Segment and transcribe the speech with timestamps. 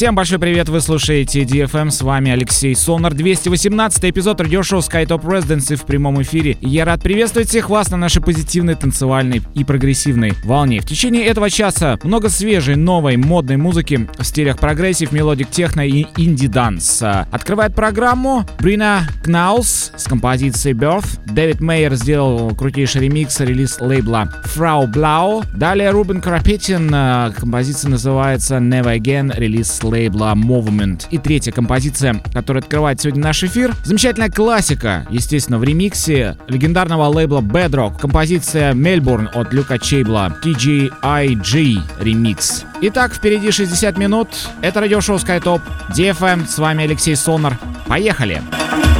[0.00, 5.76] Всем большой привет, вы слушаете DFM, с вами Алексей Сонар, 218 эпизод радиошоу SkyTop Residency
[5.76, 6.56] в прямом эфире.
[6.62, 10.80] Я рад приветствовать всех вас на нашей позитивной, танцевальной и прогрессивной волне.
[10.80, 16.06] В течение этого часа много свежей, новой, модной музыки в стилях progressive, melodic techno и
[16.16, 17.02] indie dance.
[17.30, 21.18] Открывает программу Брина Кнаус с композицией Birth.
[21.26, 25.44] Дэвид Мейер сделал крутейший ремикс, релиз лейбла Frau Blau.
[25.54, 26.88] Далее Рубен Карапетян,
[27.34, 31.06] композиция называется Never Again, релиз лейбла Movement.
[31.10, 33.74] И третья композиция, которая открывает сегодня наш эфир.
[33.84, 37.98] Замечательная классика, естественно, в ремиксе легендарного лейбла Bedrock.
[37.98, 40.36] Композиция Melbourne от Люка Чейбла.
[40.44, 42.64] TGIG ремикс.
[42.82, 44.28] Итак, впереди 60 минут.
[44.62, 45.60] Это радиошоу SkyTop.
[45.90, 46.46] DFM.
[46.46, 47.58] С вами Алексей Сонар.
[47.86, 48.40] Поехали!
[48.50, 48.99] Поехали!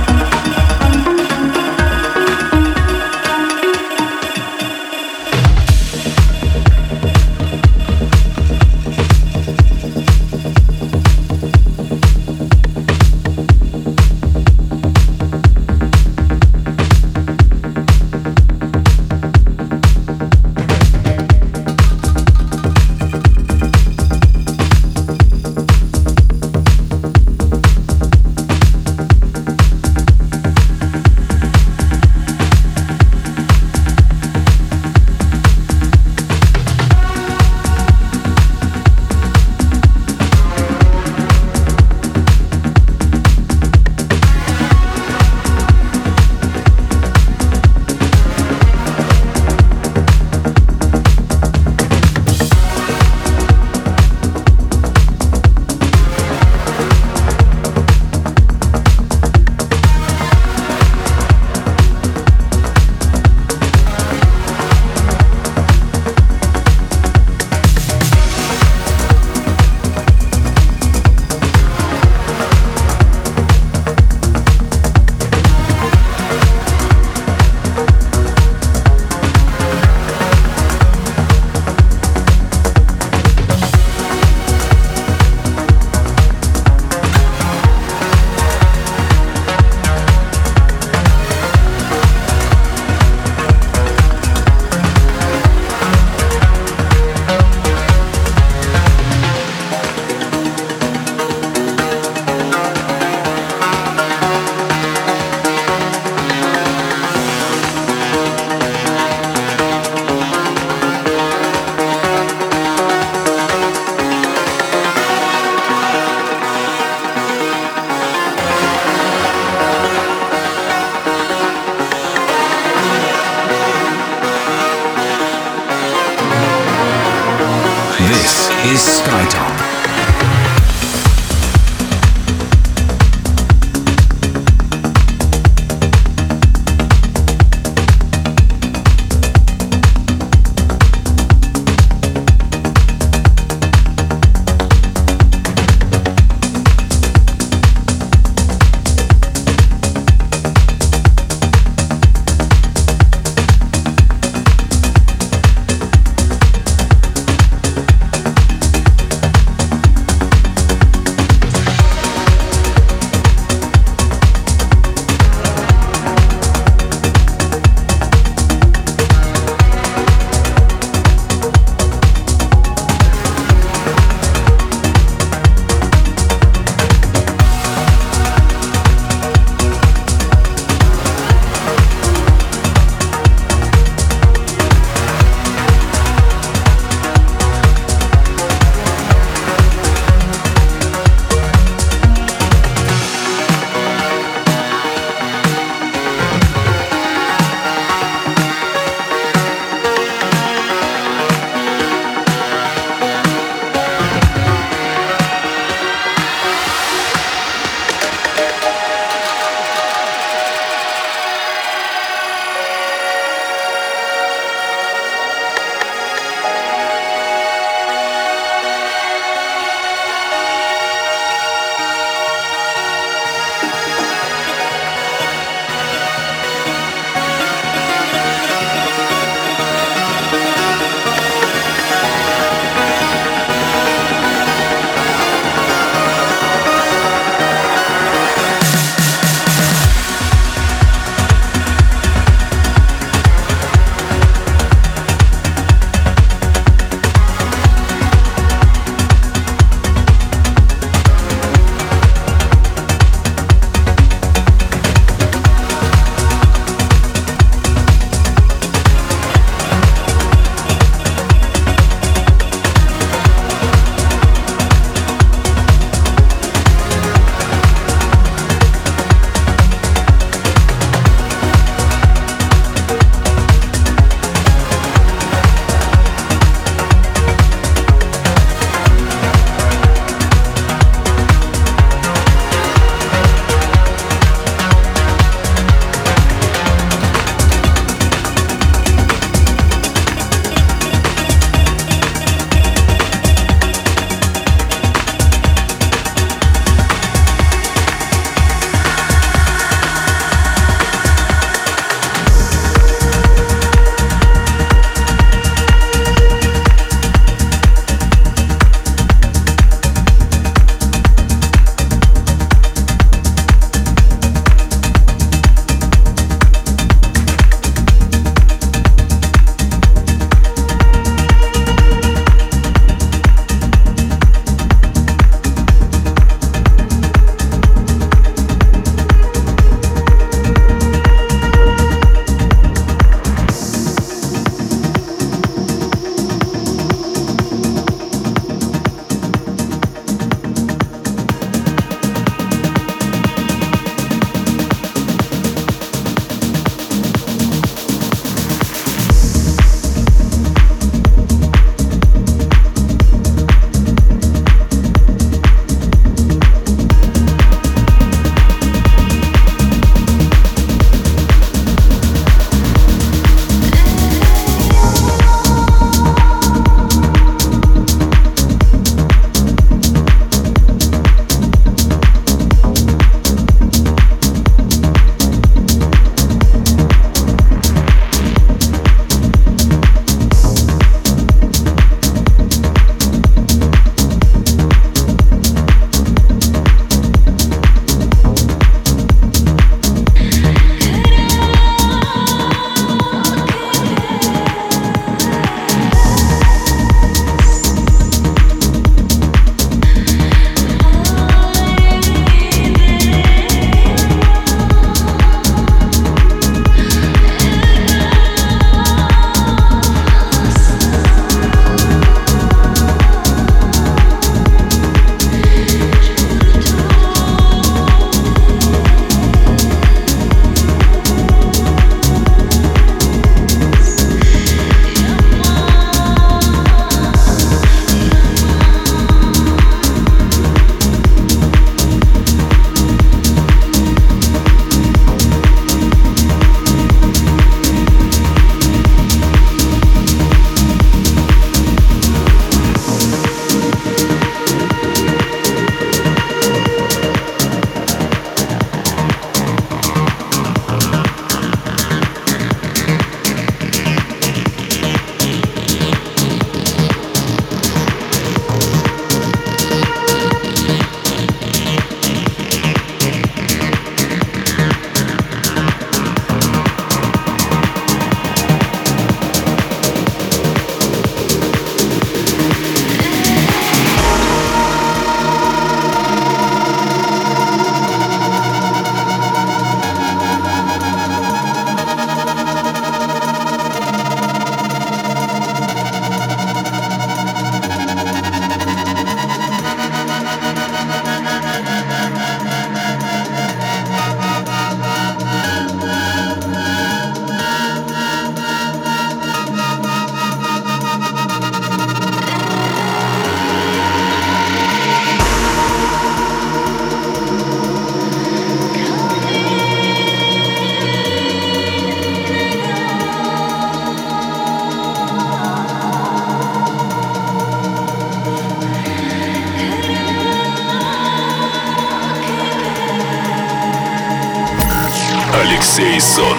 [526.00, 526.29] Алексей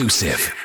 [0.00, 0.59] exclusive.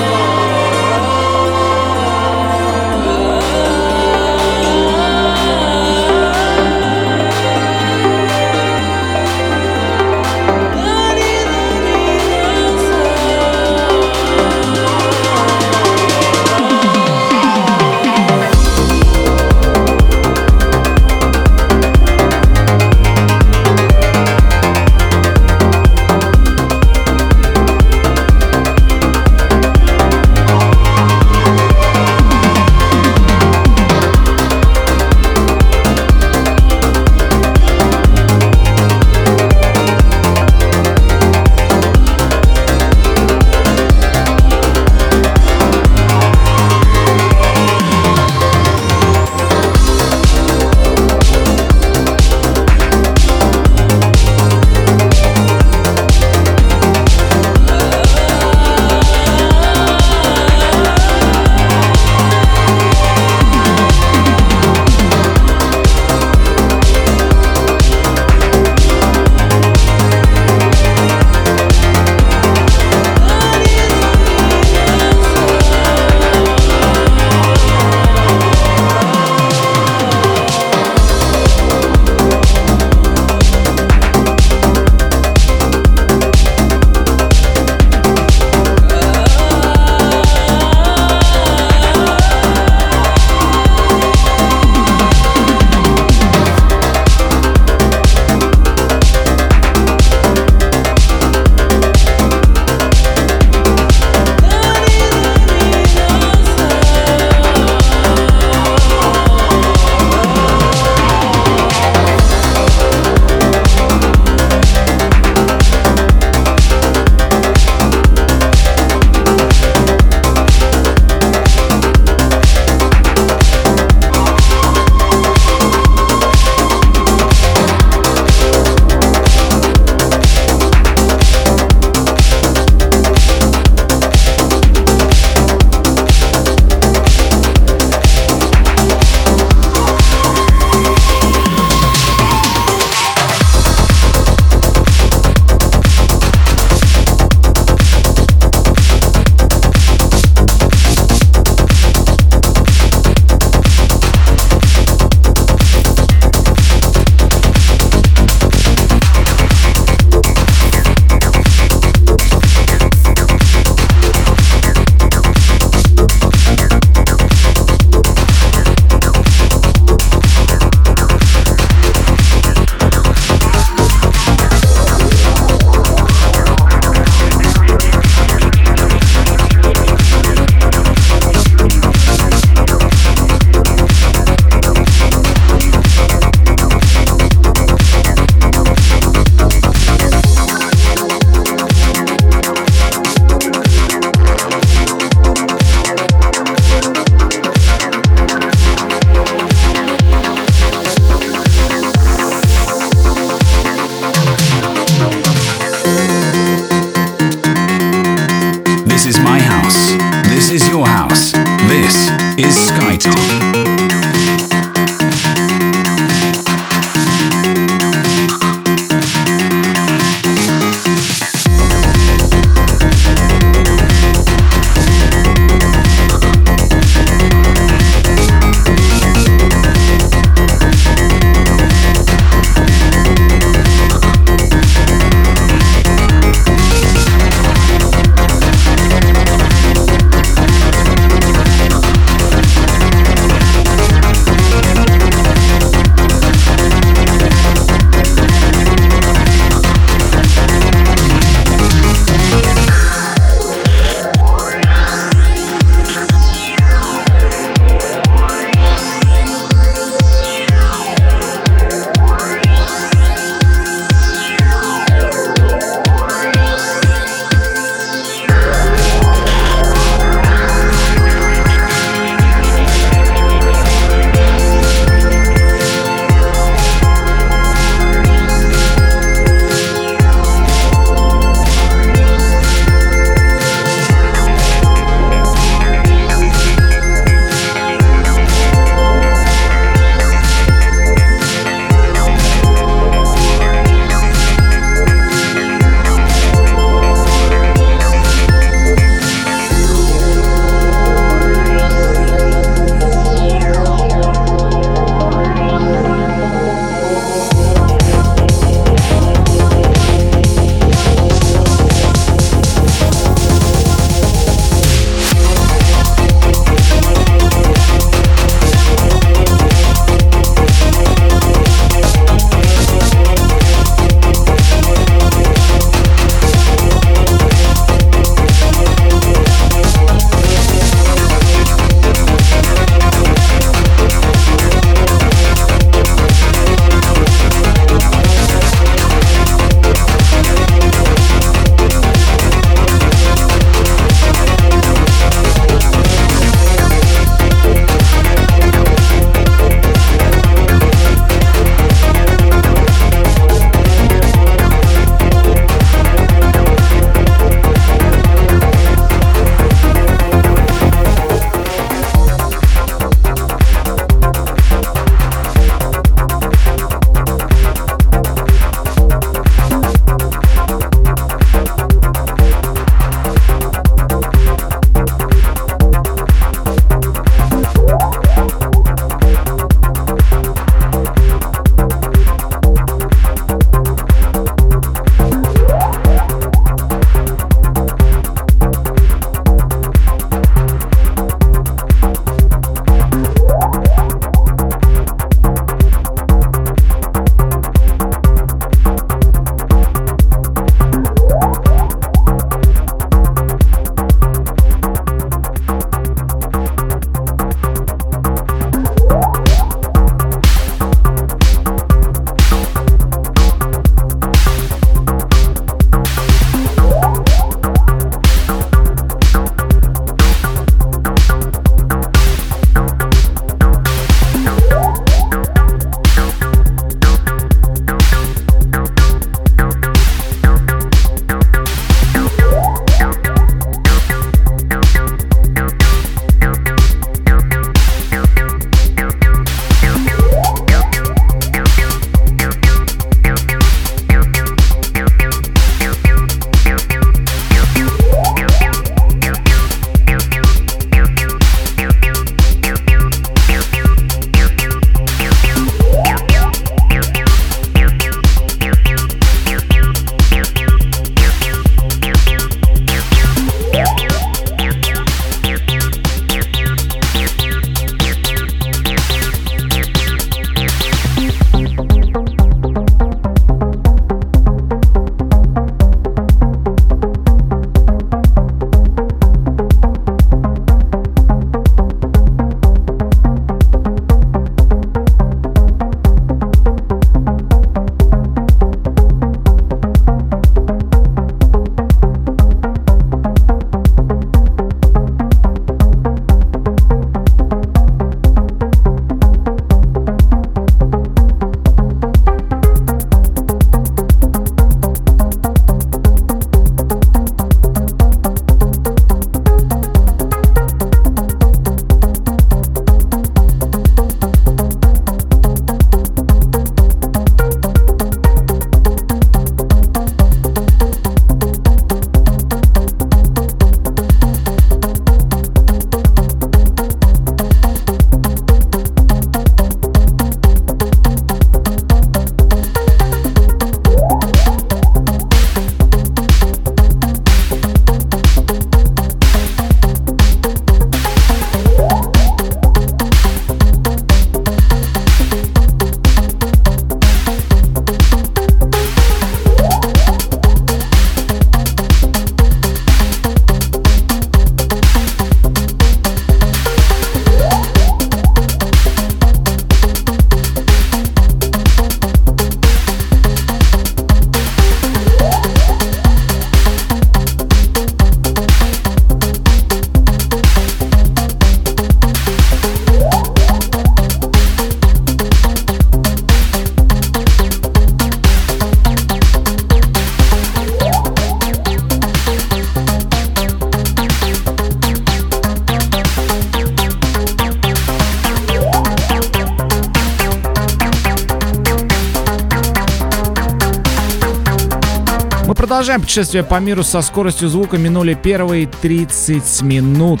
[595.44, 597.58] Продолжаем путешествие по миру со скоростью звука.
[597.58, 600.00] Минули первые 30 минут.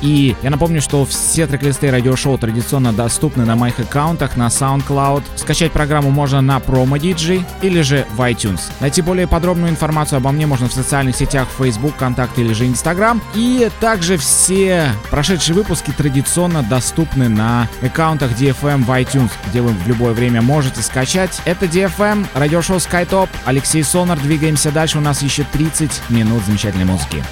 [0.00, 5.24] И я напомню, что все трек-листы радиошоу традиционно доступны на моих аккаунтах на SoundCloud.
[5.36, 8.60] Скачать программу можно на Promo DJ или же в iTunes.
[8.80, 13.20] Найти более подробную информацию обо мне можно в социальных сетях Facebook, ВКонтакте или же Instagram.
[13.34, 19.86] И также все прошедшие выпуски традиционно доступны на аккаунтах DFM в iTunes, где вы в
[19.86, 21.42] любое время можете скачать.
[21.44, 24.18] Это DFM, радиошоу SkyTop, Алексей Сонар.
[24.18, 27.24] Двигаемся дальше, у нас еще 30 минут замечательной музыки.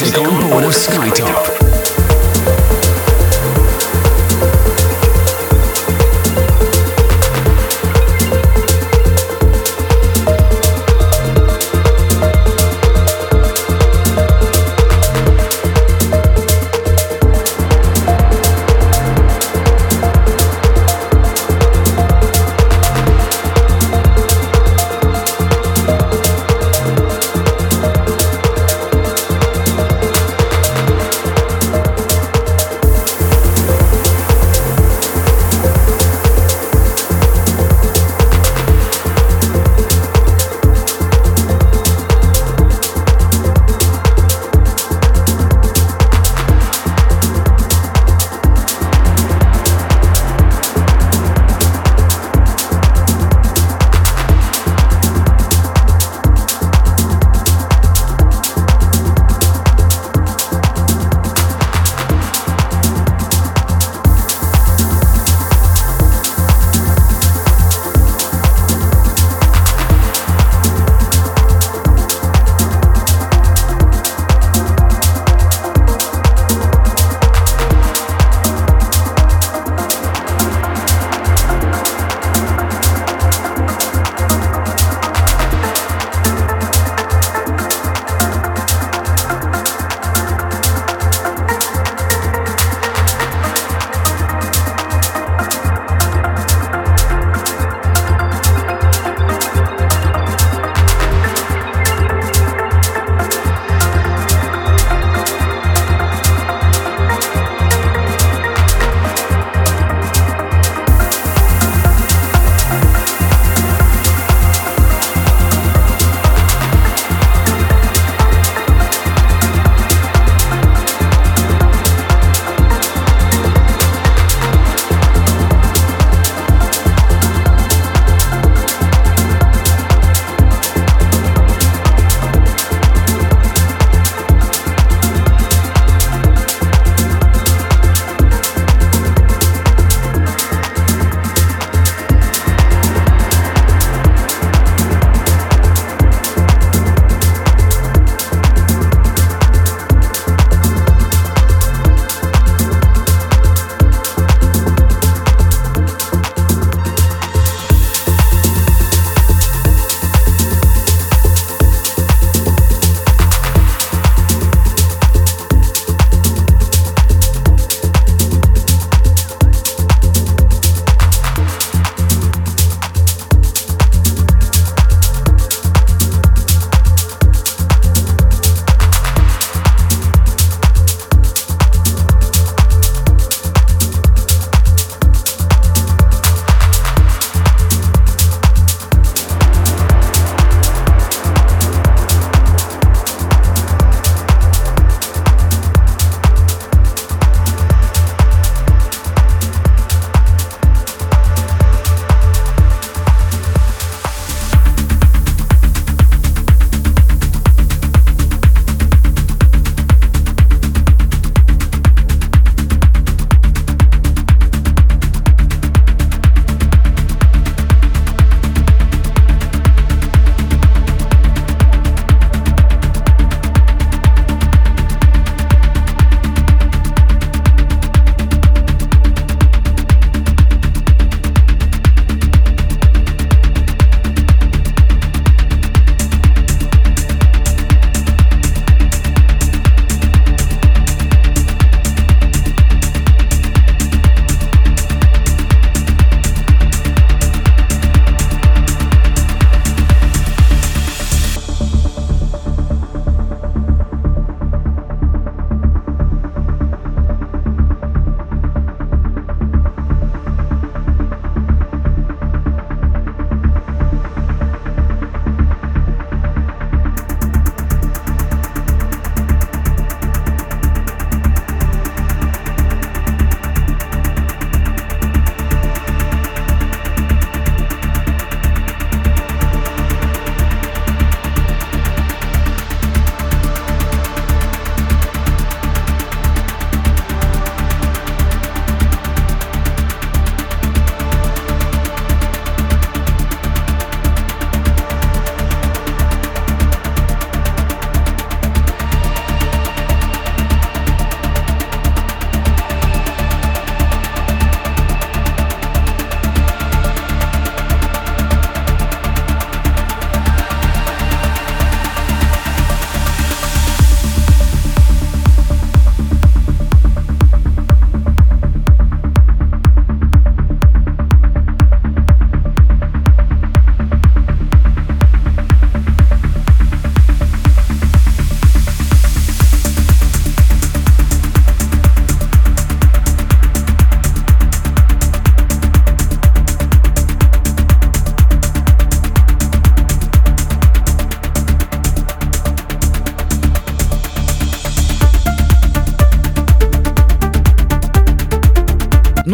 [0.00, 1.43] Music on board of Skytop.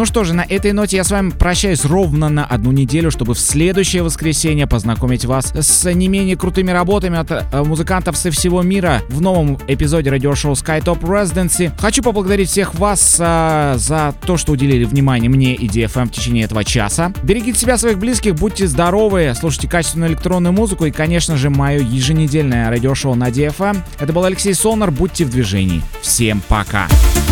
[0.01, 3.35] Ну что же, на этой ноте я с вами прощаюсь ровно на одну неделю, чтобы
[3.35, 8.63] в следующее воскресенье познакомить вас с не менее крутыми работами от э, музыкантов со всего
[8.63, 11.71] мира в новом эпизоде радиошоу SkyTop Residency.
[11.79, 16.45] Хочу поблагодарить всех вас а, за то, что уделили внимание мне и DFM в течение
[16.45, 17.13] этого часа.
[17.21, 22.71] Берегите себя, своих близких, будьте здоровы, слушайте качественную электронную музыку и, конечно же, мое еженедельное
[22.71, 23.77] радиошоу на DFM.
[23.99, 25.83] Это был Алексей Сонар, будьте в движении.
[26.01, 26.87] Всем пока!
[26.87, 27.30] Ladies